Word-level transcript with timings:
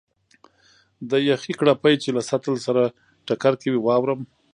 د 1.09 1.11
یخې 1.29 1.53
کړپی 1.59 1.93
چې 2.03 2.09
له 2.17 2.21
سطل 2.29 2.55
سره 2.65 2.83
ټکر 3.27 3.53
کوي، 3.61 3.79
واورم. 3.81 4.21